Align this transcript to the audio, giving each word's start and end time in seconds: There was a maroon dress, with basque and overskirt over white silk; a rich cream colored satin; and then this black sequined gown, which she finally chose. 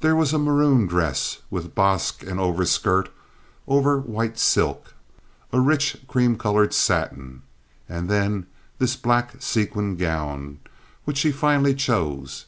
There 0.00 0.16
was 0.16 0.32
a 0.32 0.40
maroon 0.40 0.88
dress, 0.88 1.38
with 1.50 1.72
basque 1.72 2.24
and 2.24 2.40
overskirt 2.40 3.10
over 3.68 3.96
white 4.00 4.40
silk; 4.40 4.94
a 5.52 5.60
rich 5.60 5.96
cream 6.08 6.36
colored 6.36 6.74
satin; 6.74 7.42
and 7.88 8.08
then 8.08 8.46
this 8.80 8.96
black 8.96 9.40
sequined 9.40 10.00
gown, 10.00 10.58
which 11.04 11.18
she 11.18 11.30
finally 11.30 11.76
chose. 11.76 12.46